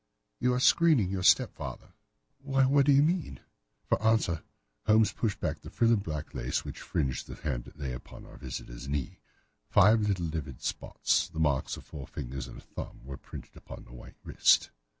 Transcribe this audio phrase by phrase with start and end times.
[0.39, 1.93] You are screening your stepfather."
[2.39, 3.39] "Why, what do you mean?"
[3.85, 4.41] For answer
[4.87, 8.25] Holmes pushed back the frill of black lace which fringed the hand that lay upon
[8.25, 9.19] our visitor's knee.
[9.69, 13.83] Five little livid spots, the marks of four fingers and a thumb, were printed upon
[13.83, 14.71] the white wrist.